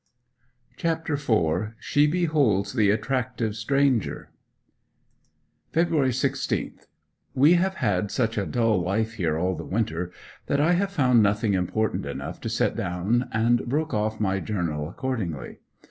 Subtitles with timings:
[0.77, 1.73] CHAPTER IV.
[1.79, 4.31] SHE BEHOLDS THE ATTRACTIVE STRANGER
[5.71, 6.79] February 16.
[7.35, 10.11] We have had such a dull life here all the winter
[10.47, 14.89] that I have found nothing important enough to set down, and broke off my journal
[14.89, 15.59] accordingly.